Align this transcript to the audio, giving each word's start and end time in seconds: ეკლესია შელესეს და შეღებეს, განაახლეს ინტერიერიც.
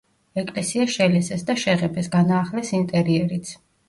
ეკლესია 0.41 0.85
შელესეს 0.93 1.43
და 1.49 1.55
შეღებეს, 1.63 2.09
განაახლეს 2.15 2.73
ინტერიერიც. 2.79 3.53